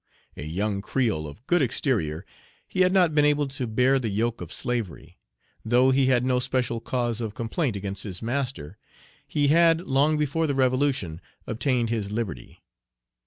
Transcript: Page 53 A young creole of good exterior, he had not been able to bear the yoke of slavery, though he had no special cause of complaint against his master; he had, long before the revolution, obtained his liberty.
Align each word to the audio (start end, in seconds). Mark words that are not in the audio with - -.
Page 0.33 0.45
53 0.45 0.45
A 0.51 0.55
young 0.55 0.81
creole 0.81 1.27
of 1.27 1.45
good 1.45 1.61
exterior, 1.61 2.25
he 2.67 2.81
had 2.81 2.91
not 2.91 3.13
been 3.13 3.23
able 3.23 3.47
to 3.47 3.67
bear 3.67 3.99
the 3.99 4.09
yoke 4.09 4.41
of 4.41 4.51
slavery, 4.51 5.19
though 5.63 5.91
he 5.91 6.07
had 6.07 6.25
no 6.25 6.39
special 6.39 6.79
cause 6.81 7.21
of 7.21 7.35
complaint 7.35 7.75
against 7.75 8.01
his 8.01 8.19
master; 8.19 8.79
he 9.27 9.49
had, 9.49 9.81
long 9.81 10.17
before 10.17 10.47
the 10.47 10.55
revolution, 10.55 11.21
obtained 11.45 11.91
his 11.91 12.11
liberty. 12.11 12.63